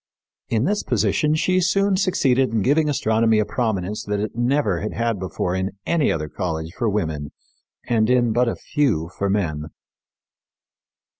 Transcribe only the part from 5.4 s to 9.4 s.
in any other college for women, and in but few for